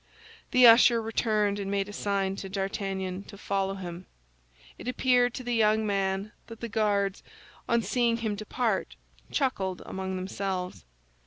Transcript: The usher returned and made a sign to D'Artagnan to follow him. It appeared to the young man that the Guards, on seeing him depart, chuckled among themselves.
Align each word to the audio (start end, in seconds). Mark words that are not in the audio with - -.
The 0.49 0.65
usher 0.65 0.99
returned 0.99 1.59
and 1.59 1.69
made 1.69 1.87
a 1.87 1.93
sign 1.93 2.35
to 2.37 2.49
D'Artagnan 2.49 3.21
to 3.25 3.37
follow 3.37 3.75
him. 3.75 4.07
It 4.79 4.87
appeared 4.87 5.35
to 5.35 5.43
the 5.43 5.53
young 5.53 5.85
man 5.85 6.31
that 6.47 6.59
the 6.59 6.69
Guards, 6.69 7.21
on 7.69 7.83
seeing 7.83 8.17
him 8.17 8.33
depart, 8.35 8.95
chuckled 9.31 9.83
among 9.85 10.15
themselves. 10.15 10.85